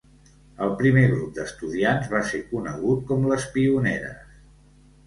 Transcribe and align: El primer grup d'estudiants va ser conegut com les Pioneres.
El 0.67 0.71
primer 0.79 1.03
grup 1.11 1.35
d'estudiants 1.35 2.09
va 2.15 2.23
ser 2.33 2.43
conegut 2.55 3.07
com 3.13 3.31
les 3.35 3.51
Pioneres. 3.59 4.39